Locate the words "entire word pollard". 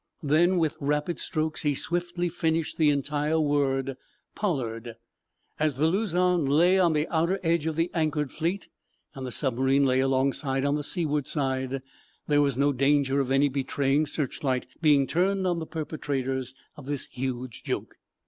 2.89-4.95